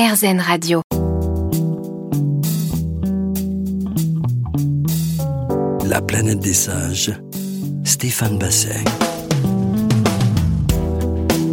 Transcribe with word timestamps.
RZN 0.00 0.40
Radio. 0.40 0.80
La 5.84 6.00
planète 6.00 6.38
des 6.38 6.54
singes, 6.54 7.12
Stéphane 7.84 8.38
Basset. 8.38 8.82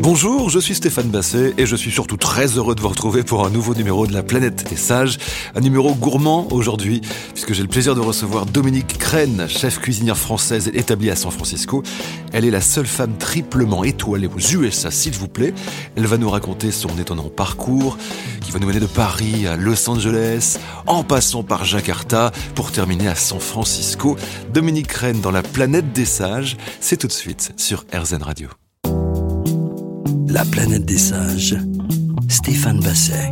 Bonjour, 0.09 0.49
je 0.49 0.59
suis 0.59 0.73
Stéphane 0.73 1.09
Basset 1.09 1.54
et 1.57 1.65
je 1.65 1.75
suis 1.75 1.91
surtout 1.91 2.15
très 2.15 2.57
heureux 2.57 2.75
de 2.75 2.79
vous 2.79 2.88
retrouver 2.88 3.23
pour 3.23 3.46
un 3.46 3.49
nouveau 3.49 3.75
numéro 3.75 4.07
de 4.07 4.13
la 4.13 4.23
planète 4.23 4.69
des 4.69 4.78
sages. 4.78 5.17
Un 5.53 5.60
numéro 5.60 5.94
gourmand 5.94 6.47
aujourd'hui, 6.51 7.01
puisque 7.33 7.51
j'ai 7.51 7.62
le 7.62 7.67
plaisir 7.67 7.94
de 7.94 7.99
recevoir 7.99 8.46
Dominique 8.46 8.97
Crène, 8.99 9.49
chef 9.49 9.79
cuisinière 9.79 10.15
française 10.15 10.72
établie 10.73 11.12
à 11.12 11.17
San 11.17 11.29
Francisco. 11.29 11.83
Elle 12.31 12.46
est 12.46 12.51
la 12.51 12.62
seule 12.62 12.85
femme 12.85 13.17
triplement 13.17 13.83
étoilée 13.83 14.28
aux 14.28 14.40
USA, 14.40 14.91
s'il 14.91 15.12
vous 15.12 15.28
plaît. 15.28 15.54
Elle 15.97 16.05
va 16.05 16.17
nous 16.17 16.30
raconter 16.30 16.71
son 16.71 16.98
étonnant 16.98 17.27
parcours, 17.27 17.98
qui 18.39 18.52
va 18.52 18.59
nous 18.59 18.67
mener 18.67 18.80
de 18.80 18.85
Paris 18.85 19.45
à 19.45 19.58
Los 19.58 19.89
Angeles, 19.89 20.58
en 20.85 21.04
passant 21.04 21.44
par 21.44 21.66
Jakarta, 21.66 22.32
pour 22.55 22.71
terminer 22.71 23.10
à 23.10 23.16
San 23.16 23.41
Francisco. 23.41 24.16
Dominique 24.54 24.88
Crène 24.88 25.20
dans 25.20 25.32
la 25.32 25.44
planète 25.44 25.91
des 25.91 26.05
sages, 26.05 26.55
c'est 26.80 26.96
tout 26.96 27.08
de 27.08 27.12
suite 27.12 27.52
sur 27.58 27.84
RZN 27.94 28.24
Radio. 28.24 28.48
La 30.28 30.46
planète 30.46 30.86
des 30.86 30.98
sages, 30.98 31.56
Stéphane 32.30 32.80
Basset. 32.80 33.32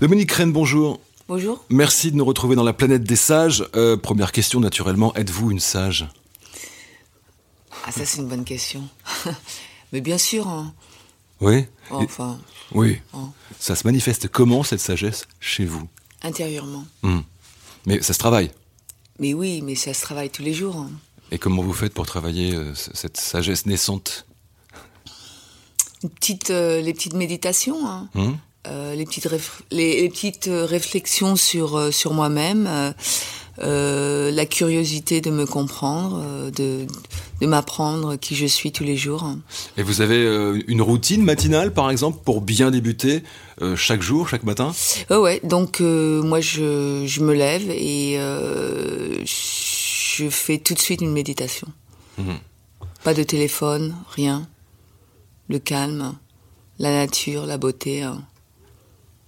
Dominique 0.00 0.30
Crène, 0.30 0.52
bonjour. 0.52 1.00
Bonjour. 1.28 1.64
Merci 1.68 2.10
de 2.10 2.16
nous 2.16 2.24
retrouver 2.24 2.56
dans 2.56 2.62
la 2.62 2.72
planète 2.72 3.04
des 3.04 3.16
sages. 3.16 3.64
Euh, 3.76 3.96
première 3.96 4.32
question, 4.32 4.60
naturellement, 4.60 5.14
êtes-vous 5.14 5.50
une 5.50 5.60
sage? 5.60 6.06
Ah, 7.86 7.92
ça, 7.92 8.04
c'est 8.06 8.18
une 8.18 8.28
bonne 8.28 8.44
question. 8.44 8.82
Mais 9.92 10.00
bien 10.00 10.18
sûr. 10.18 10.48
hein. 10.48 10.72
Oui 11.40 11.66
Enfin, 11.90 12.38
Oui. 12.72 12.98
Oh. 13.12 13.28
Ça 13.58 13.74
se 13.76 13.86
manifeste 13.86 14.28
comment, 14.28 14.62
cette 14.62 14.80
sagesse, 14.80 15.26
chez 15.40 15.64
vous? 15.66 15.86
Intérieurement. 16.22 16.84
Hmm. 17.02 17.20
Mais 17.86 18.00
ça 18.02 18.14
se 18.14 18.18
travaille. 18.18 18.50
Mais 19.18 19.34
oui, 19.34 19.60
mais 19.62 19.74
ça 19.74 19.92
se 19.94 20.00
travaille 20.00 20.30
tous 20.30 20.42
les 20.42 20.54
jours. 20.54 20.76
hein. 20.76 20.90
Et 21.30 21.38
comment 21.38 21.62
vous 21.62 21.72
faites 21.74 21.92
pour 21.92 22.06
travailler 22.06 22.54
euh, 22.54 22.72
cette 22.74 23.16
sagesse 23.18 23.66
naissante? 23.66 24.26
Une 26.04 26.10
petite, 26.10 26.50
euh, 26.50 26.80
les 26.80 26.92
petites 26.94 27.14
méditations, 27.14 27.84
hein. 27.86 28.08
Hmm 28.14 28.34
Euh, 28.66 28.94
les, 28.94 29.04
petites 29.04 29.26
réf- 29.26 29.60
les, 29.70 30.00
les 30.02 30.08
petites 30.08 30.48
euh, 30.48 30.64
réflexions 30.64 31.36
sur, 31.36 31.92
sur 31.92 32.14
moi-même, 32.14 32.66
la 33.58 34.46
curiosité 34.46 35.20
de 35.20 35.30
me 35.30 35.44
comprendre, 35.46 36.50
de, 36.50 36.86
de 37.42 37.46
m'apprendre 37.46 38.16
qui 38.16 38.34
je 38.34 38.46
suis 38.46 38.72
tous 38.72 38.84
les 38.84 38.96
jours. 38.96 39.22
hein. 39.24 39.38
Et 39.76 39.82
vous 39.82 40.00
avez 40.00 40.20
une 40.66 40.80
routine 40.82 41.22
matinale, 41.22 41.72
par 41.74 41.90
exemple, 41.90 42.18
pour 42.24 42.40
bien 42.40 42.70
débuter 42.70 43.22
chaque 43.76 44.00
jour, 44.02 44.28
chaque 44.30 44.44
matin? 44.44 44.72
Ouais, 45.10 45.16
ouais. 45.18 45.40
Donc 45.44 45.80
moi, 45.80 46.40
je, 46.40 47.04
je 47.06 47.20
me 47.20 47.34
lève 47.34 47.68
et 47.70 48.16
je 49.24 50.28
fais 50.30 50.58
tout 50.58 50.74
de 50.74 50.80
suite 50.80 51.00
une 51.02 51.12
méditation. 51.12 51.68
Mhm. 52.18 52.38
Pas 53.02 53.14
de 53.14 53.22
téléphone, 53.22 53.94
rien. 54.10 54.48
Le 55.48 55.58
calme, 55.58 56.14
la 56.78 56.90
nature, 56.90 57.46
la 57.46 57.58
beauté. 57.58 58.02
hein. 58.02 58.22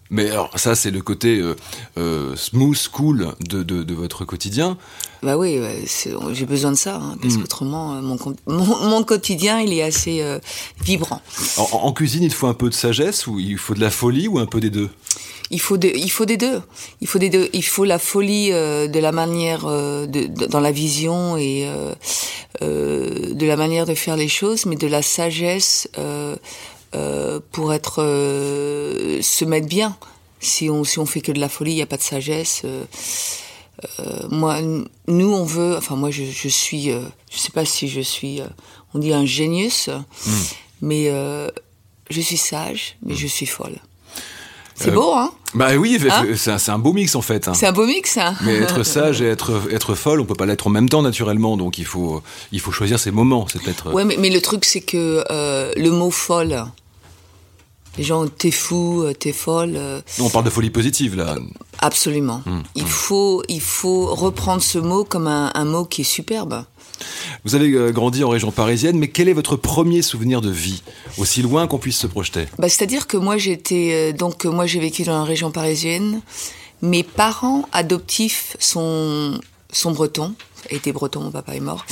Mais 0.09 0.31
alors, 0.31 0.57
ça, 0.57 0.77
c'est 0.77 0.93
le 0.93 1.03
côté 1.03 1.41
euh, 1.41 1.57
euh, 1.99 2.37
smooth, 2.37 2.89
cool 2.93 3.35
de, 3.41 3.65
de, 3.65 3.83
de 3.83 3.95
votre 3.95 4.25
quotidien. 4.25 4.79
Bah 5.23 5.37
oui, 5.37 5.59
j'ai 6.33 6.47
besoin 6.47 6.71
de 6.71 6.77
ça, 6.77 6.97
hein, 6.97 7.17
parce 7.21 7.35
Mhm. 7.35 7.43
qu'autrement, 7.43 7.95
euh, 7.97 8.01
mon, 8.03 8.17
mon, 8.47 8.89
mon 8.89 9.03
quotidien, 9.03 9.59
il 9.61 9.73
est 9.73 9.83
assez 9.83 10.23
euh, 10.23 10.39
vibrant. 10.81 11.21
En, 11.57 11.63
en 11.83 11.93
cuisine, 11.93 12.23
il 12.23 12.33
faut 12.33 12.47
un 12.47 12.55
peu 12.55 12.69
de 12.69 12.75
sagesse, 12.75 13.27
ou 13.27 13.41
il 13.41 13.59
faut 13.59 13.75
de 13.75 13.81
la 13.81 13.91
folie, 13.91 14.29
ou 14.29 14.39
un 14.39 14.47
peu 14.47 14.61
des 14.61 14.71
deux? 14.71 14.91
Il 15.51 15.61
faut, 15.61 15.77
de- 15.77 15.93
il 15.95 16.11
faut 16.11 16.25
des 16.27 16.37
deux. 16.37 16.61
Il 17.01 17.07
faut 17.07 17.19
des 17.19 17.31
deux. 17.31 17.49
Il 17.53 17.65
faut 17.65 17.85
la 17.85 17.99
folie 17.99 18.53
euh, 18.53 18.89
de 18.89 18.99
la 18.99 19.13
manière, 19.13 19.65
euh, 19.67 20.07
de, 20.07 20.27
de- 20.27 20.47
dans 20.47 20.61
la 20.61 20.73
vision 20.73 21.37
et 21.37 21.67
euh, 21.69 21.95
euh, 22.63 23.33
de 23.35 23.47
la 23.47 23.57
manière 23.57 23.87
de 23.87 23.95
faire 23.95 24.17
les 24.17 24.29
choses, 24.29 24.67
mais 24.67 24.77
de 24.77 24.87
la 24.89 25.03
sagesse 25.03 25.89
euh, 25.99 26.35
euh, 26.95 27.39
pour 27.53 27.73
être 27.73 28.03
euh, 28.03 29.21
se 29.23 29.45
mettre 29.45 29.69
bien. 29.69 29.97
Si 30.41 30.69
on 30.69 30.83
si 30.85 30.99
on 30.99 31.07
fait 31.07 31.21
que 31.21 31.33
de 31.33 31.39
la 31.41 31.49
folie, 31.49 31.73
il 31.73 31.77
n'y 31.77 31.83
a 31.83 31.87
pas 31.87 31.97
de 31.97 32.03
sagesse. 32.03 32.63
euh, 32.65 32.85
euh, 34.01 34.29
moi, 34.31 34.59
nous, 35.07 35.33
on 35.33 35.45
veut. 35.45 35.77
Enfin, 35.77 35.97
moi, 35.97 36.11
je, 36.11 36.25
je 36.25 36.49
suis. 36.49 36.91
euh, 36.91 37.01
je 37.31 37.39
sais 37.39 37.53
pas 37.53 37.65
si 37.65 37.89
je 37.89 38.01
suis. 38.01 38.41
euh, 38.41 38.47
on 38.95 38.99
dit 38.99 39.13
un 39.13 39.27
génius, 39.27 39.91
mais 40.81 41.09
euh, 41.09 41.49
je 42.11 42.21
suis 42.21 42.37
sage, 42.39 42.97
mais 43.03 43.15
je 43.15 43.27
suis 43.27 43.47
folle. 43.47 43.77
C'est 44.77 44.91
beau, 44.91 45.13
hein? 45.15 45.33
Bah 45.55 45.71
oui, 45.77 45.99
Hein? 46.11 46.25
c'est 46.37 46.69
un, 46.71 46.79
beau 46.79 46.93
mix 46.93 47.15
en 47.15 47.23
fait. 47.23 47.49
hein. 47.49 47.55
C'est 47.55 47.67
un 47.67 47.73
beau 47.73 47.87
mix, 47.87 48.19
hein? 48.19 48.35
Mais 48.43 48.57
être 48.57 48.83
sage 48.83 49.23
et 49.23 49.27
être, 49.27 49.63
être 49.73 49.95
folle, 49.95 50.21
on 50.21 50.25
peut 50.25 50.35
pas 50.35 50.45
l'être 50.47 50.67
en 50.67 50.71
même 50.71 50.89
temps 50.89 51.03
naturellement, 51.03 51.57
donc 51.57 51.79
il 51.79 51.87
faut, 51.87 52.23
il 52.53 52.61
faut 52.61 52.73
choisir 52.73 52.99
ses 52.99 53.11
moments. 53.11 53.47
C'est 53.51 53.63
peut-être. 53.63 53.93
Ouais, 53.93 54.05
mais, 54.05 54.17
mais 54.19 54.29
le 54.29 54.41
truc, 54.43 54.65
c'est 54.67 54.83
que 54.83 55.25
euh, 55.31 55.73
le 55.77 55.91
mot 55.91 56.11
folle, 56.11 56.67
les 57.97 58.05
gens, 58.05 58.27
t'es 58.29 58.51
fou, 58.51 59.03
euh, 59.03 59.15
t'es 59.15 59.33
folle, 59.33 59.73
euh, 59.77 60.01
On 60.21 60.29
parle 60.29 60.45
de 60.45 60.51
folie 60.51 60.69
positive 60.71 61.17
là. 61.17 61.37
Absolument. 61.87 62.43
Mmh, 62.45 62.61
Il, 62.75 62.87
faut, 62.87 63.43
il 63.49 63.61
faut 63.61 64.15
reprendre 64.15 64.63
ce 64.63 64.79
mot 64.79 65.05
comme 65.05 65.27
un, 65.27 65.51
un 65.55 65.65
mot 65.65 65.85
qui 65.85 66.03
est 66.03 66.05
superbe. 66.05 66.65
Vous 67.45 67.55
avez 67.55 67.71
euh, 67.73 67.93
grandi 67.93 68.25
en 68.25 68.29
région 68.31 68.51
parisienne, 68.51 68.99
mais 68.99 69.09
quel 69.09 69.29
est 69.29 69.33
votre 69.35 69.57
premier 69.57 70.03
souvenir 70.03 70.41
de 70.41 70.51
vie, 70.51 70.83
aussi 71.19 71.43
loin 71.43 71.67
qu'on 71.67 71.79
puisse 71.79 71.99
se 71.99 72.07
projeter? 72.07 72.47
Bah, 72.59 72.69
C'est-à-dire 72.69 73.07
que 73.07 73.17
moi, 73.17 73.37
j'étais. 73.37 73.91
euh, 73.93 74.13
donc, 74.17 74.45
euh, 74.47 74.51
moi, 74.51 74.67
j'ai 74.67 74.81
vécu 74.81 75.03
dans 75.05 75.19
la 75.19 75.25
région 75.25 75.51
parisienne. 75.51 76.21
Mes 76.83 77.03
parents 77.03 77.69
adoptifs 77.73 78.57
sont, 78.59 79.39
sont 79.73 79.93
bretons. 79.93 80.35
étaient 80.71 80.93
bretons, 80.93 81.21
mon 81.21 81.31
papa 81.31 81.55
est 81.55 81.61
mort. 81.61 81.85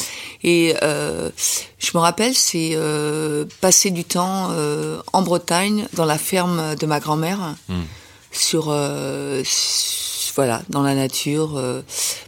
Et 0.43 0.75
euh, 0.83 1.31
je 1.79 1.91
me 1.95 2.01
rappelle, 2.01 2.35
c'est 2.35 2.73
euh, 2.75 3.45
passer 3.61 3.91
du 3.91 4.05
temps 4.05 4.49
euh, 4.51 5.01
en 5.13 5.23
Bretagne, 5.23 5.87
dans 5.95 6.05
la 6.07 6.19
ferme 6.19 6.75
de 6.77 6.87
ma 6.87 6.99
grand-mère, 7.01 7.55
sur. 8.35 8.67
euh, 8.69 9.43
voilà, 10.37 10.63
dans 10.69 10.83
la 10.83 10.97
nature, 10.97 11.57
euh, 11.57 11.83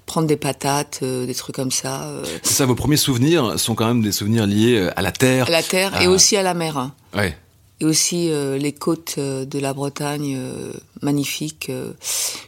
prendre 0.06 0.28
des 0.28 0.37
patates, 0.37 1.00
euh, 1.03 1.27
des 1.27 1.34
trucs 1.34 1.56
comme 1.56 1.72
ça, 1.72 2.05
euh, 2.05 2.22
C'est 2.44 2.55
ça, 2.55 2.65
vos 2.67 2.77
premiers 2.77 2.97
souvenirs 2.97 3.59
sont 3.59 3.75
quand 3.75 3.87
même 3.89 4.00
des 4.00 4.12
souvenirs 4.12 4.47
liés 4.47 4.78
euh, 4.78 4.93
à 4.94 5.03
la 5.03 5.11
terre. 5.11 5.49
à 5.49 5.50
la 5.50 5.62
terre 5.65 6.00
et 6.00 6.06
aussi 6.06 6.37
à 6.37 6.44
la 6.44 6.55
mer. 6.55 6.78
hein. 6.78 6.94
Ouais. 7.17 7.37
Et 7.81 7.84
aussi 7.84 8.31
euh, 8.31 8.59
les 8.59 8.72
côtes 8.72 9.17
euh, 9.19 9.44
de 9.44 9.59
la 9.59 9.75
Bretagne, 9.75 10.37
euh, 10.39 10.72
magnifiques. 11.03 11.67
euh. 11.69 11.94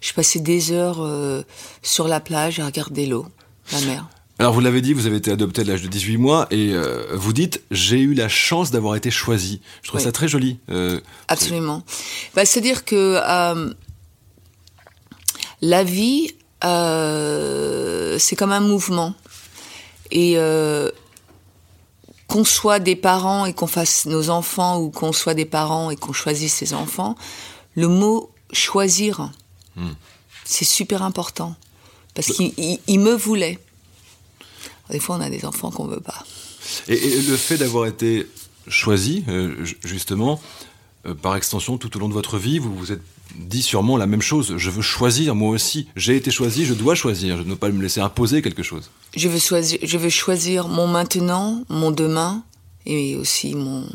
je 0.00 0.12
passais 0.12 0.38
des 0.38 0.70
heures 0.70 0.98
euh, 1.00 1.42
sur 1.82 2.06
la 2.06 2.20
plage 2.20 2.60
à 2.60 2.66
regarder 2.66 3.06
l'eau, 3.06 3.26
la 3.72 3.80
mer. 3.80 4.06
Alors 4.40 4.52
vous 4.52 4.60
l'avez 4.60 4.80
dit, 4.80 4.92
vous 4.92 5.06
avez 5.06 5.16
été 5.16 5.32
adopté 5.32 5.62
à 5.62 5.64
l'âge 5.64 5.82
de 5.82 5.88
18 5.88 6.16
mois 6.16 6.46
et 6.52 6.72
euh, 6.72 7.06
vous 7.14 7.32
dites 7.32 7.60
j'ai 7.72 7.98
eu 7.98 8.14
la 8.14 8.28
chance 8.28 8.70
d'avoir 8.70 8.94
été 8.94 9.10
choisi. 9.10 9.60
Je 9.82 9.88
trouve 9.88 10.00
Oui. 10.00 10.04
ça 10.04 10.12
très 10.12 10.28
joli. 10.28 10.58
Euh, 10.70 11.00
Absolument. 11.26 11.82
Bah, 12.34 12.44
C'est-à-dire 12.44 12.84
que 12.84 13.18
euh, 13.20 13.74
la 15.60 15.82
vie, 15.82 16.30
c'est 16.62 18.36
comme 18.36 18.52
un 18.52 18.60
mouvement. 18.60 19.14
Et 20.12 20.36
qu'on 22.28 22.44
soit 22.44 22.78
des 22.78 22.94
parents 22.96 23.44
et 23.46 23.52
qu'on 23.54 23.66
fasse 23.66 24.06
nos 24.06 24.30
enfants 24.30 24.78
ou 24.80 24.90
qu'on 24.90 25.12
soit 25.12 25.34
des 25.34 25.46
parents 25.46 25.90
et 25.90 25.96
qu'on 25.96 26.12
choisisse 26.12 26.54
ses 26.54 26.74
enfants, 26.74 27.16
le 27.74 27.88
mot 27.88 28.30
choisir, 28.52 29.30
c'est 30.44 30.64
super 30.64 31.02
important. 31.02 31.56
Parce 32.14 32.28
qu'il 32.28 32.52
il- 32.56 32.78
il 32.86 33.00
me 33.00 33.12
voulait. 33.14 33.58
Des 34.90 35.00
fois, 35.00 35.16
on 35.16 35.20
a 35.20 35.30
des 35.30 35.44
enfants 35.44 35.70
qu'on 35.70 35.86
veut 35.86 36.00
pas. 36.00 36.24
Et, 36.88 36.94
et 36.94 37.22
le 37.22 37.36
fait 37.36 37.56
d'avoir 37.58 37.86
été 37.86 38.26
choisi, 38.68 39.24
euh, 39.28 39.64
ju- 39.64 39.78
justement, 39.84 40.40
euh, 41.06 41.14
par 41.14 41.36
extension, 41.36 41.78
tout 41.78 41.96
au 41.96 42.00
long 42.00 42.08
de 42.08 42.14
votre 42.14 42.38
vie, 42.38 42.58
vous 42.58 42.74
vous 42.74 42.92
êtes 42.92 43.02
dit 43.36 43.62
sûrement 43.62 43.96
la 43.98 44.06
même 44.06 44.22
chose. 44.22 44.54
Je 44.56 44.70
veux 44.70 44.80
choisir, 44.82 45.34
moi 45.34 45.50
aussi. 45.50 45.86
J'ai 45.96 46.16
été 46.16 46.30
choisi, 46.30 46.64
je 46.64 46.72
dois 46.74 46.94
choisir. 46.94 47.36
Je 47.36 47.42
ne 47.42 47.50
veux 47.50 47.56
pas 47.56 47.68
me 47.68 47.82
laisser 47.82 48.00
imposer 48.00 48.40
quelque 48.42 48.62
chose. 48.62 48.90
Je 49.16 49.28
veux 49.28 49.38
choisir, 49.38 49.78
je 49.82 49.98
veux 49.98 50.08
choisir 50.08 50.66
mon 50.68 50.86
maintenant, 50.86 51.62
mon 51.68 51.90
demain 51.90 52.42
et 52.86 53.16
aussi 53.16 53.54
mon 53.54 53.86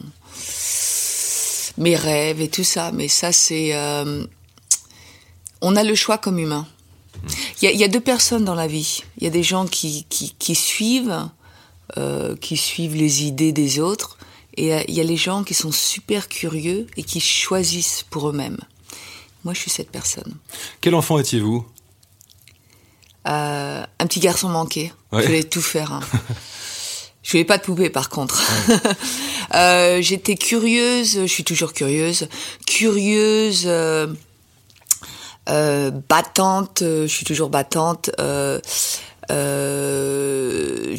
mes 1.77 1.95
rêves 1.95 2.41
et 2.41 2.47
tout 2.50 2.63
ça. 2.63 2.91
Mais 2.91 3.07
ça, 3.07 3.31
c'est 3.31 3.71
euh, 3.73 4.25
on 5.62 5.75
a 5.75 5.83
le 5.83 5.95
choix 5.95 6.18
comme 6.19 6.38
humain. 6.39 6.68
Il 7.62 7.65
y, 7.65 7.68
a, 7.68 7.71
il 7.71 7.80
y 7.80 7.83
a 7.83 7.88
deux 7.88 8.01
personnes 8.01 8.44
dans 8.45 8.56
la 8.56 8.68
vie. 8.68 9.04
Il 9.18 9.24
y 9.24 9.27
a 9.27 9.30
des 9.30 9.44
gens 9.44 9.65
qui 9.65 10.06
qui, 10.10 10.36
qui 10.38 10.56
suivent 10.56 11.30
euh, 11.98 12.36
qui 12.38 12.57
suivent 12.57 12.95
les 12.95 13.24
idées 13.24 13.51
des 13.54 13.80
autres 13.80 14.18
et 14.57 14.74
euh, 14.74 14.81
il 14.88 14.94
y 14.95 15.00
a 15.00 15.04
les 15.04 15.18
gens 15.18 15.44
qui 15.44 15.54
sont 15.54 15.71
super 15.71 16.27
curieux 16.27 16.88
et 16.98 17.04
qui 17.04 17.19
choisissent 17.19 18.04
pour 18.10 18.30
eux-mêmes. 18.30 18.60
Moi, 19.44 19.54
je 19.54 19.60
suis 19.60 19.71
cette 19.71 19.89
personne. 19.92 20.36
Quel 20.81 20.95
enfant 20.95 21.19
étiez-vous? 21.19 21.65
Euh, 23.27 23.86
un 24.00 24.07
petit 24.07 24.19
garçon 24.19 24.50
manqué. 24.50 24.92
Ouais. 25.12 25.21
Je 25.21 25.27
voulais 25.27 25.44
tout 25.44 25.62
faire. 25.62 25.92
hein. 25.94 26.01
Je 27.24 27.31
voulais 27.31 27.45
pas 27.45 27.57
de 27.57 27.63
poupée 27.63 27.89
par 27.89 28.09
contre. 28.09 28.44
euh, 29.56 30.01
J'étais 30.01 30.36
curieuse, 30.36 31.21
je 31.21 31.25
suis 31.25 31.45
toujours 31.45 31.71
curieuse, 31.71 32.27
curieuse, 32.68 33.66
euh, 35.50 35.92
battante, 36.10 36.81
euh, 36.81 37.04
je 37.07 37.13
suis 37.13 37.25
toujours 37.25 37.50
battante. 37.50 38.10
Euh, 38.19 38.60
euh, 39.31 40.95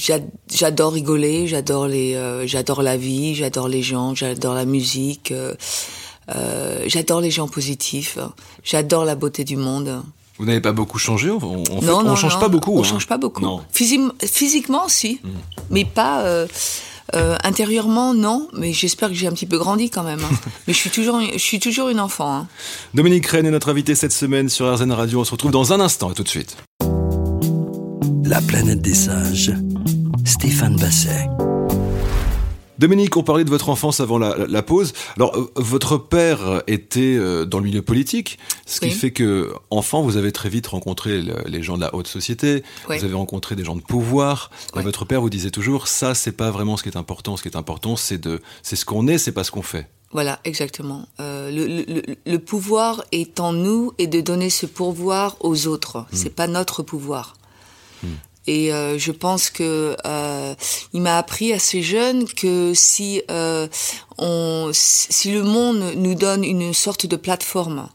j'adore 0.50 0.92
rigoler, 0.92 1.46
j'adore 1.46 1.86
les, 1.88 2.14
euh, 2.14 2.46
j'adore 2.46 2.82
la 2.82 2.96
vie, 2.96 3.34
j'adore 3.34 3.68
les 3.68 3.82
gens, 3.82 4.14
j'adore 4.14 4.54
la 4.54 4.64
musique, 4.64 5.30
euh, 5.32 5.54
euh, 6.34 6.82
j'adore 6.86 7.20
les 7.20 7.30
gens 7.30 7.48
positifs, 7.48 8.18
j'adore 8.62 9.04
la 9.04 9.14
beauté 9.14 9.44
du 9.44 9.56
monde. 9.56 10.02
Vous 10.38 10.46
n'avez 10.46 10.60
pas 10.60 10.72
beaucoup 10.72 10.98
changé 10.98 11.28
non, 11.28 12.02
non, 12.02 12.10
on 12.10 12.16
change 12.16 12.34
non, 12.34 12.40
pas 12.40 12.48
beaucoup. 12.48 12.76
On 12.76 12.80
hein. 12.80 12.84
change 12.84 13.06
pas 13.06 13.18
beaucoup. 13.18 13.42
Physi- 13.72 14.10
physiquement, 14.26 14.88
si, 14.88 15.20
Mm. 15.22 15.28
mais 15.70 15.84
pas 15.84 16.24
euh, 17.14 17.36
intérieurement, 17.44 18.14
non. 18.14 18.48
Mais 18.52 18.72
j'espère 18.72 19.08
que 19.08 19.14
j'ai 19.14 19.26
un 19.26 19.32
petit 19.32 19.46
peu 19.46 19.58
grandi 19.58 19.90
quand 19.90 20.02
même. 20.02 20.20
hein. 20.20 20.34
mais 20.66 20.72
je 20.74 20.78
suis 20.78 20.90
toujours, 20.90 21.20
je 21.32 21.38
suis 21.38 21.60
toujours 21.60 21.88
une 21.88 22.00
enfant. 22.00 22.34
hein. 22.34 22.46
Dominique 22.94 23.26
Rennes 23.26 23.46
est 23.46 23.50
notre 23.50 23.68
invité 23.70 23.94
cette 23.94 24.12
semaine 24.12 24.48
sur 24.48 24.72
RZN 24.72 24.92
Radio. 24.92 25.20
On 25.20 25.24
se 25.24 25.32
retrouve 25.32 25.50
dans 25.52 25.72
un 25.72 25.80
instant 25.80 26.10
et 26.10 26.14
tout 26.14 26.22
de 26.24 26.28
suite. 26.28 26.56
La 28.24 28.40
planète 28.40 28.80
des 28.82 28.94
singes. 28.94 29.52
Stéphane 30.24 30.76
Basset. 30.76 31.26
Dominique, 32.78 33.16
on 33.16 33.22
parlait 33.22 33.44
de 33.44 33.50
votre 33.50 33.68
enfance 33.68 34.00
avant 34.00 34.18
la, 34.18 34.36
la- 34.36 34.46
la 34.46 34.62
pause. 34.62 34.92
Alors, 35.16 35.36
euh, 35.36 35.50
votre 35.56 35.96
père 35.96 36.62
était 36.66 37.14
euh, 37.16 37.44
dans 37.44 37.58
le 37.58 37.64
milieu 37.64 37.82
politique, 37.82 38.38
ce 38.66 38.80
qui 38.80 38.86
Oui. 38.86 38.92
fait 38.92 39.12
que, 39.12 39.52
enfant, 39.70 40.02
vous 40.02 40.16
avez 40.16 40.32
très 40.32 40.48
vite 40.48 40.66
rencontré 40.66 41.22
le- 41.22 41.42
les 41.46 41.62
gens 41.62 41.76
de 41.76 41.82
la 41.82 41.94
haute 41.94 42.08
société, 42.08 42.64
Oui. 42.88 42.98
vous 42.98 43.04
avez 43.04 43.14
rencontré 43.14 43.54
des 43.54 43.64
gens 43.64 43.76
de 43.76 43.80
pouvoir, 43.82 44.50
et 44.76 44.80
votre 44.82 45.04
père 45.04 45.20
vous 45.20 45.30
disait 45.30 45.50
toujours, 45.52 45.86
ça, 45.86 46.14
c'est 46.14 46.32
pas 46.32 46.50
vraiment 46.50 46.76
ce 46.76 46.82
qui 46.82 46.88
est 46.88 46.96
important. 46.96 47.36
Ce 47.36 47.42
qui 47.42 47.48
est 47.48 47.56
important, 47.56 47.94
c'est 47.96 48.18
de, 48.18 48.40
c'est 48.62 48.76
ce 48.76 48.84
qu'on 48.84 49.06
est, 49.06 49.18
c'est 49.18 49.32
pas 49.32 49.44
ce 49.44 49.50
qu'on 49.52 49.62
fait. 49.62 49.88
Voilà, 50.10 50.38
exactement. 50.44 51.06
Euh, 51.20 51.50
le, 51.50 51.66
le- 51.66 51.84
le- 52.06 52.16
le 52.26 52.38
pouvoir 52.38 53.02
est 53.12 53.40
en 53.40 53.52
nous 53.52 53.92
et 53.98 54.06
de 54.06 54.20
donner 54.20 54.48
ce 54.50 54.66
pouvoir 54.66 55.36
aux 55.40 55.66
autres. 55.66 56.06
C'est 56.12 56.30
pas 56.34 56.46
notre 56.46 56.82
pouvoir. 56.82 57.34
Et 58.46 58.72
euh, 58.72 58.98
je 58.98 59.10
pense 59.10 59.48
que 59.50 59.96
euh, 60.04 60.54
il 60.92 61.00
m'a 61.00 61.16
appris 61.16 61.52
assez 61.52 61.82
jeune 61.82 62.26
que 62.26 62.72
si 62.74 63.22
euh, 63.30 63.66
on, 64.18 64.70
si 64.72 65.32
le 65.32 65.42
monde 65.42 65.94
nous 65.96 66.14
donne 66.14 66.44
une 66.44 66.74
sorte 66.74 67.06
de 67.06 67.16
plateforme 67.16 67.88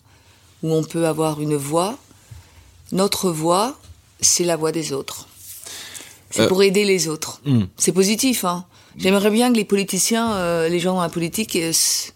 où 0.64 0.74
on 0.74 0.84
peut 0.84 1.06
avoir 1.06 1.40
une 1.40 1.56
voix, 1.56 1.98
notre 2.92 3.30
voix, 3.30 3.78
c'est 4.22 4.44
la 4.44 4.56
voix 4.58 4.72
des 4.72 4.92
autres. 4.92 5.28
C'est 6.32 6.42
Euh, 6.42 6.48
pour 6.48 6.62
aider 6.64 6.84
les 6.84 7.08
autres. 7.08 7.42
hmm. 7.46 7.66
C'est 7.78 7.92
positif, 7.92 8.44
hein. 8.44 8.66
J'aimerais 8.98 9.30
bien 9.30 9.52
que 9.52 9.58
les 9.58 9.66
politiciens, 9.66 10.34
euh, 10.34 10.68
les 10.68 10.80
gens 10.80 10.96
dans 10.96 11.02
la 11.02 11.10
politique, 11.10 11.56
euh, 11.56 11.70
s- 11.70 12.14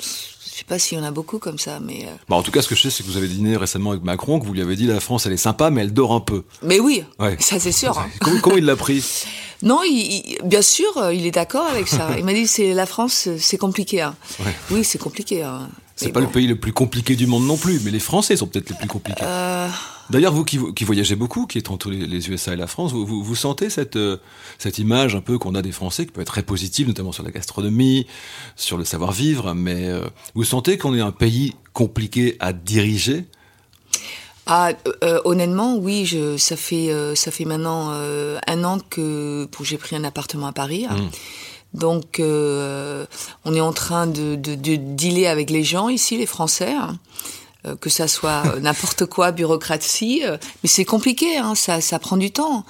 je 0.00 0.56
sais 0.58 0.59
pas 0.70 0.78
s'il 0.78 0.96
y 0.96 1.00
en 1.00 1.04
a 1.04 1.10
beaucoup 1.10 1.38
comme 1.40 1.58
ça, 1.58 1.80
mais 1.80 2.04
euh, 2.06 2.10
Bon, 2.28 2.36
en 2.36 2.42
tout 2.42 2.52
cas, 2.52 2.62
ce 2.62 2.68
que 2.68 2.74
je 2.76 2.82
sais, 2.82 2.90
c'est 2.90 3.02
que 3.02 3.08
vous 3.08 3.16
avez 3.16 3.26
dîné 3.28 3.56
récemment 3.56 3.90
avec 3.90 4.04
Macron, 4.04 4.38
que 4.40 4.46
vous 4.46 4.52
lui 4.54 4.62
avez 4.62 4.76
dit, 4.76 4.86
la 4.86 5.00
France, 5.00 5.26
elle 5.26 5.32
est 5.32 5.36
sympa, 5.36 5.70
mais 5.70 5.80
elle 5.82 5.92
dort 5.92 6.12
un 6.14 6.20
peu. 6.20 6.44
mais 6.62 6.78
oui, 6.80 7.02
Ouais. 7.18 7.36
ça 7.40 7.58
c'est 7.60 7.72
sûr. 7.72 7.98
hein. 7.98 8.06
Comment, 8.20 8.40
comment 8.40 8.56
il 8.56 8.64
l'a 8.64 8.76
pris? 8.76 9.04
Non, 9.62 9.80
il, 9.84 9.92
il- 9.92 10.38
bien 10.48 10.62
sûr, 10.62 10.86
euh, 10.96 11.12
il 11.12 11.26
est 11.26 11.32
d'accord 11.32 11.66
avec 11.66 11.86
ça. 11.86 12.12
Il 12.16 12.24
m'a 12.24 12.32
dit 12.32 12.46
c'est 12.46 12.72
la 12.72 12.86
France, 12.86 13.26
euh, 13.26 13.36
c'est 13.38 13.58
compliqué. 13.58 14.00
hein. 14.00 14.14
Ouais. 14.42 14.54
Oui, 14.70 14.84
c'est 14.84 14.96
compliqué. 14.96 15.42
hein. 15.42 15.68
C'est 15.96 16.12
pas 16.12 16.20
bon. 16.20 16.26
le 16.28 16.32
pays 16.32 16.46
le 16.46 16.56
plus 16.58 16.72
compliqué 16.72 17.14
du 17.14 17.26
monde 17.26 17.44
non 17.44 17.58
plus, 17.58 17.78
mais 17.84 17.90
les 17.90 17.98
Français 18.00 18.34
sont 18.38 18.46
peut-être 18.46 18.70
les 18.70 18.76
plus 18.76 18.88
compliqués. 18.88 19.22
Euh, 19.22 19.49
D'ailleurs, 20.10 20.32
vous 20.32 20.44
qui, 20.44 20.58
qui 20.74 20.84
voyagez 20.84 21.14
beaucoup, 21.14 21.46
qui 21.46 21.58
êtes 21.58 21.70
entre 21.70 21.88
les, 21.88 22.06
les 22.06 22.28
USA 22.30 22.52
et 22.52 22.56
la 22.56 22.66
France, 22.66 22.92
vous, 22.92 23.06
vous, 23.06 23.22
vous 23.22 23.34
sentez 23.36 23.70
cette, 23.70 23.94
euh, 23.96 24.16
cette 24.58 24.78
image 24.78 25.14
un 25.14 25.20
peu 25.20 25.38
qu'on 25.38 25.54
a 25.54 25.62
des 25.62 25.70
Français, 25.72 26.04
qui 26.04 26.12
peut 26.12 26.20
être 26.20 26.26
très 26.32 26.42
positive, 26.42 26.88
notamment 26.88 27.12
sur 27.12 27.22
la 27.22 27.30
gastronomie, 27.30 28.06
sur 28.56 28.76
le 28.76 28.84
savoir-vivre, 28.84 29.54
mais 29.54 29.86
euh, 29.88 30.02
vous 30.34 30.42
sentez 30.44 30.78
qu'on 30.78 30.96
est 30.96 31.00
un 31.00 31.12
pays 31.12 31.54
compliqué 31.72 32.36
à 32.40 32.52
diriger? 32.52 33.24
Ah, 34.46 34.72
euh, 35.04 35.20
honnêtement, 35.24 35.76
oui, 35.76 36.06
je, 36.06 36.36
ça 36.36 36.56
fait 36.56 36.90
ça 37.14 37.30
fait 37.30 37.44
maintenant 37.44 37.90
un 37.90 38.64
an 38.64 38.78
que 38.90 39.48
j'ai 39.62 39.78
pris 39.78 39.94
un 39.94 40.02
appartement 40.02 40.48
à 40.48 40.52
Paris. 40.52 40.86
hein. 40.90 40.96
Donc, 41.72 42.20
on 42.20 43.54
est 43.54 43.60
en 43.60 43.72
train 43.72 44.08
de, 44.08 44.34
de, 44.34 44.56
de 44.56 44.74
dealer 44.74 45.28
avec 45.28 45.50
les 45.50 45.62
gens 45.62 45.88
ici, 45.88 46.18
les 46.18 46.26
Français, 46.26 46.72
hein. 46.72 46.98
Euh, 47.66 47.76
que 47.76 47.90
ça 47.90 48.08
soit 48.08 48.42
euh, 48.46 48.60
n'importe 48.60 49.04
quoi, 49.04 49.32
bureaucratie, 49.32 50.22
euh, 50.24 50.38
mais 50.62 50.68
c'est 50.70 50.86
compliqué, 50.86 51.36
hein, 51.36 51.54
ça, 51.54 51.82
ça 51.82 51.98
prend 51.98 52.16
du 52.16 52.30
temps. 52.30 52.64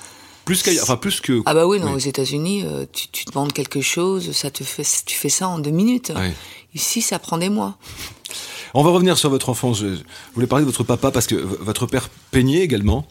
Plus 0.45 0.65
qu'ailleurs, 0.65 0.83
enfin 0.83 0.97
plus 0.97 1.21
que. 1.21 1.43
Ah 1.47 1.55
bah 1.55 1.65
oui, 1.67 1.79
non, 1.79 1.89
Oui. 1.89 1.93
aux 1.95 1.99
États-Unis, 1.99 2.65
euh, 2.67 2.87
tu, 2.93 3.07
tu 3.09 3.25
demandes 3.27 3.53
quelque 3.53 3.81
chose, 3.83 4.33
ça 4.33 4.51
te 4.51 4.65
fait, 4.65 4.83
tu 5.07 5.15
fais 5.17 5.29
ça 5.29 5.47
en 5.47 5.61
deux 5.61 5.71
minutes. 5.71 6.13
Ici, 6.75 7.03
ça 7.03 7.21
prend 7.21 7.39
des 7.39 7.51
mois. 7.51 7.77
On 8.75 8.83
va 8.83 8.91
revenir 8.91 9.19
sur 9.19 9.31
votre 9.31 9.49
enfance. 9.49 9.79
Je, 9.81 9.95
je 9.95 10.01
voulais 10.35 10.47
parler 10.47 10.65
de 10.65 10.71
votre 10.71 10.85
papa 10.85 11.11
parce 11.11 11.27
que 11.27 11.35
votre 11.35 11.87
père 11.87 12.09
peignait 12.31 12.61
également. 12.61 13.07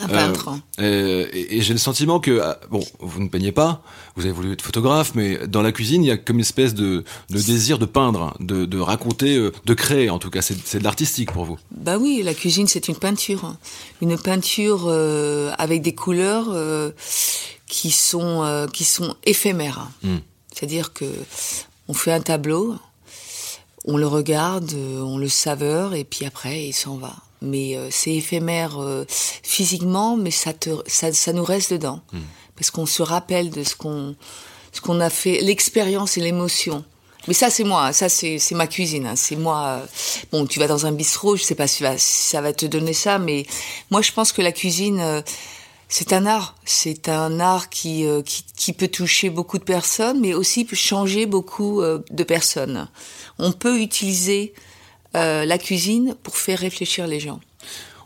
Un 0.00 0.08
Euh, 0.08 0.12
peintre. 0.12 0.50
Euh, 0.78 1.26
et 1.32 1.58
et 1.58 1.62
j'ai 1.62 1.72
le 1.72 1.78
sentiment 1.78 2.20
que, 2.20 2.40
ah, 2.40 2.58
bon, 2.70 2.84
vous 3.00 3.20
ne 3.22 3.28
peignez 3.28 3.52
pas, 3.52 3.82
vous 4.16 4.22
avez 4.22 4.32
voulu 4.32 4.52
être 4.52 4.62
photographe, 4.62 5.12
mais 5.14 5.46
dans 5.46 5.62
la 5.62 5.72
cuisine, 5.72 6.04
il 6.04 6.06
y 6.08 6.10
a 6.10 6.16
comme 6.16 6.36
une 6.36 6.42
espèce 6.42 6.74
de, 6.74 7.04
de 7.30 7.38
désir 7.40 7.78
de 7.78 7.86
peindre, 7.86 8.34
de, 8.40 8.64
de 8.66 8.78
raconter, 8.78 9.36
euh, 9.36 9.52
de 9.64 9.74
créer 9.74 10.10
en 10.10 10.18
tout 10.18 10.30
cas. 10.30 10.42
C'est 10.42 10.78
de 10.78 10.84
l'artistique 10.84 11.32
pour 11.32 11.44
vous. 11.44 11.58
Bah 11.70 11.98
oui, 11.98 12.22
la 12.24 12.34
cuisine 12.34 12.66
c'est 12.68 12.88
une 12.88 12.96
peinture, 12.96 13.44
hein. 13.44 13.56
une 14.00 14.16
peinture 14.18 14.84
euh, 14.86 15.50
avec 15.58 15.82
des 15.82 15.94
couleurs 15.94 16.46
euh, 16.50 16.90
qui 17.66 17.90
sont 17.90 18.42
euh, 18.44 18.66
qui 18.66 18.84
sont 18.84 19.14
éphémères. 19.24 19.88
Mm. 20.02 20.16
C'est-à-dire 20.54 20.92
que 20.92 21.06
on 21.88 21.94
fait 21.94 22.12
un 22.12 22.20
tableau, 22.20 22.74
on 23.92 23.96
le 23.96 24.06
regarde, 24.06 24.72
euh, 24.74 25.00
on 25.02 25.18
le 25.18 25.28
saveur 25.28 25.94
et 25.94 26.04
puis 26.04 26.24
après 26.24 26.64
il 26.68 26.72
s'en 26.72 26.96
va. 26.96 27.14
Mais 27.42 27.76
euh, 27.76 27.88
c'est 27.90 28.14
éphémère 28.14 28.80
euh, 28.80 29.04
physiquement, 29.42 30.16
mais 30.16 30.30
ça 30.30 30.52
te 30.52 30.70
ça, 30.86 31.12
ça 31.12 31.32
nous 31.32 31.44
reste 31.44 31.72
dedans 31.72 32.00
parce 32.56 32.70
qu'on 32.70 32.86
se 32.86 33.02
rappelle 33.02 33.50
de 33.50 33.64
ce 33.64 33.74
qu'on 33.74 34.14
ce 34.72 34.80
qu'on 34.80 35.00
a 35.00 35.10
fait, 35.10 35.40
l'expérience 35.40 36.16
et 36.18 36.20
l'émotion. 36.20 36.84
Mais 37.28 37.34
ça, 37.34 37.50
c'est 37.50 37.64
moi, 37.64 37.92
ça, 37.92 38.08
c'est 38.08 38.38
c'est 38.38 38.54
ma 38.54 38.66
cuisine, 38.66 39.06
hein. 39.06 39.16
c'est 39.16 39.36
moi. 39.36 39.80
euh, 39.82 39.86
Bon, 40.32 40.46
tu 40.46 40.58
vas 40.58 40.66
dans 40.68 40.86
un 40.86 40.92
bistrot, 40.92 41.36
je 41.36 41.42
sais 41.42 41.54
pas 41.54 41.66
si 41.66 41.84
ça 41.98 42.40
va 42.40 42.52
te 42.52 42.66
donner 42.66 42.94
ça, 42.94 43.18
mais 43.18 43.44
moi, 43.90 44.00
je 44.00 44.12
pense 44.12 44.32
que 44.32 44.40
la 44.42 44.52
cuisine, 44.52 45.00
euh, 45.00 45.20
c'est 45.90 46.12
un 46.12 46.24
art. 46.24 46.54
C'est 46.64 47.08
un 47.08 47.40
art 47.40 47.68
qui, 47.68 48.06
euh, 48.06 48.22
qui, 48.22 48.44
qui 48.56 48.72
peut 48.72 48.88
toucher 48.88 49.28
beaucoup 49.28 49.58
de 49.58 49.64
personnes, 49.64 50.20
mais 50.20 50.34
aussi 50.34 50.64
peut 50.64 50.76
changer 50.76 51.26
beaucoup 51.26 51.82
euh, 51.82 51.98
de 52.12 52.22
personnes. 52.22 52.88
On 53.40 53.50
peut 53.50 53.80
utiliser 53.80 54.54
euh, 55.16 55.44
la 55.44 55.58
cuisine 55.58 56.14
pour 56.22 56.36
faire 56.36 56.60
réfléchir 56.60 57.08
les 57.08 57.18
gens. 57.18 57.40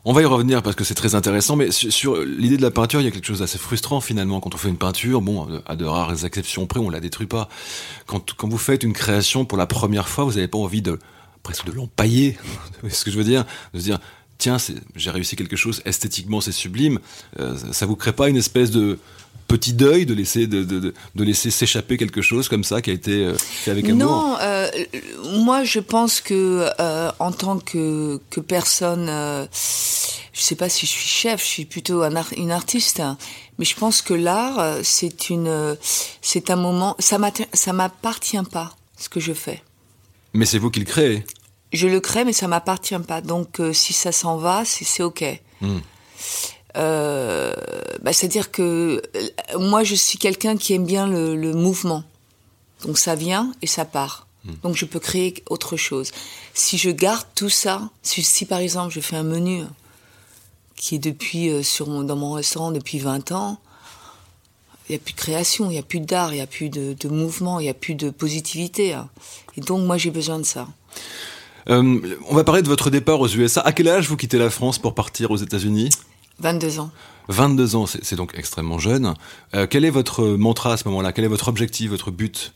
On 0.06 0.14
va 0.14 0.22
y 0.22 0.24
revenir 0.24 0.62
parce 0.62 0.76
que 0.76 0.84
c'est 0.84 0.94
très 0.94 1.14
intéressant, 1.14 1.56
mais 1.56 1.70
sur, 1.70 2.22
l'idée 2.22 2.56
de 2.56 2.62
la 2.62 2.70
peinture, 2.70 3.00
il 3.02 3.04
y 3.04 3.06
a 3.06 3.10
quelque 3.10 3.26
chose 3.26 3.40
d'assez 3.40 3.58
frustrant 3.58 4.00
finalement 4.00 4.40
quand 4.40 4.54
on 4.54 4.58
fait 4.58 4.68
une 4.70 4.78
peinture. 4.78 5.20
Bon, 5.20 5.46
à 5.66 5.76
de 5.76 5.84
rares 5.84 6.24
exceptions 6.24 6.66
près, 6.66 6.80
on 6.80 6.88
la 6.88 7.00
détruit 7.00 7.26
pas. 7.26 7.50
Quand, 8.06 8.34
quand 8.34 8.48
vous 8.48 8.58
faites 8.58 8.82
une 8.82 8.94
création 8.94 9.44
pour 9.44 9.58
la 9.58 9.66
première 9.66 10.08
fois, 10.08 10.24
vous 10.24 10.32
n'avez 10.32 10.48
pas 10.48 10.58
envie 10.58 10.82
de 10.82 10.98
presque 11.42 11.66
de 11.66 11.72
l'empailler. 11.72 12.38
Voyez 12.80 12.94
ce 12.94 13.04
que 13.04 13.10
je 13.10 13.18
veux 13.18 13.24
dire? 13.24 13.44
De 13.74 13.78
se 13.78 13.84
dire, 13.84 13.98
tiens, 14.44 14.58
j'ai 14.94 15.10
réussi 15.10 15.36
quelque 15.36 15.56
chose, 15.56 15.80
esthétiquement 15.86 16.42
c'est 16.42 16.52
sublime. 16.52 16.98
Euh, 17.40 17.56
ça 17.72 17.86
vous 17.86 17.96
crée 17.96 18.12
pas 18.12 18.28
une 18.28 18.36
espèce 18.36 18.70
de 18.70 18.98
petit 19.48 19.72
deuil 19.72 20.04
de 20.04 20.12
laisser 20.12 20.46
de, 20.46 20.64
de, 20.64 20.80
de, 20.80 20.94
de 21.14 21.24
laisser 21.24 21.50
s'échapper 21.50 21.96
quelque 21.96 22.20
chose 22.20 22.48
comme 22.50 22.62
ça 22.62 22.82
qui 22.82 22.90
a 22.90 22.92
été 22.92 23.24
euh, 23.24 23.34
fait 23.38 23.70
avec 23.70 23.86
amour 23.88 23.96
Non, 23.96 24.36
euh, 24.40 24.68
moi 25.36 25.64
je 25.64 25.80
pense 25.80 26.20
que 26.20 26.68
euh, 26.78 27.10
en 27.18 27.32
tant 27.32 27.58
que, 27.58 28.20
que 28.28 28.40
personne, 28.40 29.06
je 29.06 30.40
sais 30.42 30.56
pas 30.56 30.68
si 30.68 30.84
je 30.84 30.90
suis 30.90 31.08
chef, 31.08 31.40
je 31.40 31.48
suis 31.48 31.64
plutôt 31.64 32.02
un 32.02 32.12
une 32.36 32.50
artiste, 32.50 33.00
hein, 33.00 33.16
mais 33.58 33.64
je 33.64 33.76
pense 33.76 34.02
que 34.02 34.12
l'art 34.12 34.78
c'est 34.82 35.30
une, 35.30 35.76
c'est 36.20 36.50
un 36.50 36.56
moment, 36.56 36.96
ça 36.98 37.72
m'appartient 37.72 38.46
pas 38.52 38.76
ce 38.98 39.08
que 39.08 39.20
je 39.20 39.32
fais. 39.32 39.62
Mais 40.34 40.44
c'est 40.44 40.58
vous 40.58 40.70
qui 40.70 40.80
le 40.80 40.86
créez. 40.86 41.24
Je 41.74 41.88
le 41.88 42.00
crée, 42.00 42.24
mais 42.24 42.32
ça 42.32 42.48
m'appartient 42.48 42.98
pas. 43.06 43.20
Donc 43.20 43.60
euh, 43.60 43.72
si 43.72 43.92
ça 43.92 44.12
s'en 44.12 44.36
va, 44.38 44.64
c'est 44.64 44.84
c'est 44.84 45.02
ok. 45.02 45.24
Hmm. 45.60 45.78
Euh, 46.76 47.52
bah, 48.02 48.12
c'est-à-dire 48.12 48.50
que 48.50 49.02
euh, 49.16 49.58
moi 49.58 49.84
je 49.84 49.94
suis 49.94 50.18
quelqu'un 50.18 50.56
qui 50.56 50.72
aime 50.72 50.86
bien 50.86 51.06
le, 51.06 51.36
le 51.36 51.52
mouvement. 51.52 52.02
Donc 52.84 52.98
ça 52.98 53.14
vient 53.14 53.52
et 53.62 53.66
ça 53.66 53.84
part. 53.84 54.26
Donc 54.62 54.76
je 54.76 54.84
peux 54.84 55.00
créer 55.00 55.42
autre 55.48 55.76
chose. 55.78 56.10
Si 56.52 56.76
je 56.76 56.90
garde 56.90 57.26
tout 57.34 57.48
ça, 57.48 57.88
si, 58.02 58.22
si 58.22 58.44
par 58.44 58.58
exemple 58.58 58.92
je 58.92 59.00
fais 59.00 59.16
un 59.16 59.22
menu 59.22 59.62
qui 60.76 60.96
est 60.96 60.98
depuis 60.98 61.48
euh, 61.48 61.62
sur 61.62 61.88
mon, 61.88 62.02
dans 62.02 62.16
mon 62.16 62.32
restaurant 62.32 62.70
depuis 62.70 62.98
20 62.98 63.32
ans, 63.32 63.58
il 64.88 64.92
n'y 64.92 64.96
a 64.96 64.98
plus 64.98 65.14
de 65.14 65.18
création, 65.18 65.70
il 65.70 65.74
n'y 65.74 65.78
a 65.78 65.82
plus 65.82 66.00
d'art, 66.00 66.32
il 66.32 66.36
n'y 66.36 66.42
a 66.42 66.46
plus 66.46 66.68
de, 66.68 66.92
de 66.92 67.08
mouvement, 67.08 67.58
il 67.58 67.62
n'y 67.62 67.70
a 67.70 67.74
plus 67.74 67.94
de 67.94 68.10
positivité. 68.10 68.92
hein. 68.92 69.08
Et 69.56 69.62
donc 69.62 69.86
moi 69.86 69.96
j'ai 69.96 70.10
besoin 70.10 70.38
de 70.38 70.44
ça. 70.44 70.68
Euh, 71.70 72.16
on 72.28 72.34
va 72.34 72.44
parler 72.44 72.62
de 72.62 72.68
votre 72.68 72.90
départ 72.90 73.20
aux 73.20 73.28
USA. 73.28 73.60
À 73.62 73.72
quel 73.72 73.88
âge 73.88 74.08
vous 74.08 74.16
quittez 74.16 74.38
la 74.38 74.50
France 74.50 74.78
pour 74.78 74.94
partir 74.94 75.30
aux 75.30 75.36
États-Unis? 75.36 75.90
22 76.40 76.80
ans. 76.80 76.90
22 77.28 77.76
ans, 77.76 77.86
c'est 77.86 78.16
donc 78.16 78.32
extrêmement 78.36 78.78
jeune. 78.78 79.14
Euh, 79.54 79.66
quel 79.68 79.84
est 79.84 79.90
votre 79.90 80.24
mantra 80.26 80.74
à 80.74 80.76
ce 80.76 80.86
moment-là? 80.88 81.12
Quel 81.12 81.24
est 81.24 81.28
votre 81.28 81.48
objectif, 81.48 81.90
votre 81.90 82.10
but? 82.10 82.52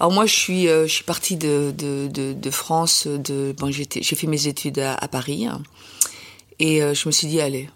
Alors 0.00 0.12
moi, 0.12 0.26
je 0.26 0.34
suis, 0.34 0.68
euh, 0.68 0.86
je 0.88 0.92
suis 0.92 1.04
partie 1.04 1.36
de, 1.36 1.72
de, 1.76 2.08
de, 2.08 2.32
de 2.32 2.50
France. 2.50 3.06
De, 3.06 3.54
bon, 3.56 3.70
j'ai 3.70 4.02
fait 4.02 4.26
mes 4.26 4.48
études 4.48 4.80
à, 4.80 4.94
à 4.94 5.06
Paris, 5.06 5.46
hein, 5.46 5.62
et 6.58 6.82
euh, 6.82 6.94
je 6.94 7.08
me 7.08 7.12
suis 7.12 7.28
dit, 7.28 7.40
allez, 7.40 7.70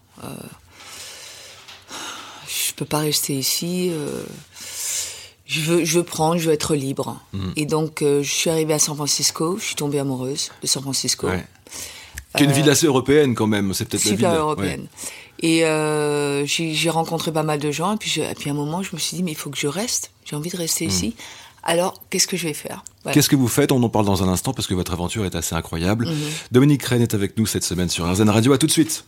je 2.49 2.73
peux 2.75 2.85
pas 2.85 2.99
rester 2.99 3.35
ici. 3.35 3.93
Euh, 5.53 5.61
je 5.61 5.61
veux, 5.61 5.85
je 5.85 5.99
veux 5.99 6.05
prendre, 6.05 6.39
je 6.39 6.47
veux 6.47 6.53
être 6.55 6.75
libre. 6.75 7.21
Mm. 7.33 7.51
Et 7.57 7.67
donc, 7.67 8.03
euh, 8.03 8.23
je 8.23 8.31
suis 8.31 8.51
arrivée 8.51 8.75
à 8.75 8.79
San 8.79 8.95
Francisco. 8.95 9.57
Je 9.59 9.65
suis 9.65 9.75
tombée 9.75 9.99
amoureuse 9.99 10.51
de 10.63 10.67
San 10.67 10.83
Francisco. 10.83 11.29
Ouais. 11.29 11.45
Qui 12.37 12.45
est 12.45 12.47
une 12.47 12.53
ville 12.53 12.71
assez 12.71 12.87
européenne 12.87 13.35
quand 13.35 13.47
même. 13.47 13.75
C'est 13.75 13.87
peut-être 13.87 14.05
la 14.05 14.17
ville 14.17 14.27
européenne. 14.27 14.81
Ouais. 14.81 15.49
Et 15.49 15.65
euh, 15.65 16.47
j'ai 16.47 16.91
rencontré 16.91 17.33
pas 17.33 17.43
mal 17.43 17.59
de 17.59 17.71
gens. 17.71 17.95
Et 17.95 17.97
puis, 17.97 18.11
je, 18.11 18.23
et 18.23 18.35
puis 18.35 18.49
à 18.49 18.53
un 18.53 18.57
moment, 18.57 18.83
je 18.83 18.91
me 18.93 18.99
suis 18.99 19.17
dit, 19.17 19.23
mais 19.23 19.33
il 19.33 19.37
faut 19.37 19.51
que 19.51 19.59
je 19.59 19.67
reste. 19.67 20.11
J'ai 20.25 20.37
envie 20.37 20.51
de 20.51 20.57
rester 20.57 20.87
mm. 20.87 20.89
ici. 20.89 21.15
Alors, 21.65 22.01
qu'est-ce 22.11 22.27
que 22.27 22.37
je 22.37 22.47
vais 22.47 22.55
faire? 22.55 22.83
Voilà. 23.03 23.15
Qu'est-ce 23.15 23.29
que 23.29 23.37
vous 23.37 23.49
faites? 23.49 23.71
On 23.71 23.83
en 23.83 23.89
parle 23.89 24.07
dans 24.07 24.23
un 24.23 24.29
instant 24.29 24.53
parce 24.53 24.67
que 24.67 24.75
votre 24.75 24.93
aventure 24.93 25.25
est 25.25 25.35
assez 25.35 25.55
incroyable. 25.55 26.07
-hmm. 26.07 26.53
Dominique 26.53 26.83
Rennes 26.83 27.03
est 27.03 27.15
avec 27.15 27.37
nous 27.39 27.47
cette 27.47 27.65
semaine 27.65 27.89
sur 27.89 28.11
RZN 28.11 28.31
Radio. 28.31 28.53
À 28.53 28.59
tout 28.59 28.67
de 28.67 28.73
suite. 28.73 29.05